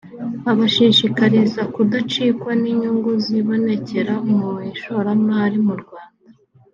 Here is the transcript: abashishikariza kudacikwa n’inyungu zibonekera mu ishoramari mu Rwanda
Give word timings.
abashishikariza 0.51 1.61
kudacikwa 1.73 2.51
n’inyungu 2.61 3.11
zibonekera 3.25 4.13
mu 4.37 4.49
ishoramari 4.71 5.57
mu 5.67 5.75
Rwanda 5.81 6.29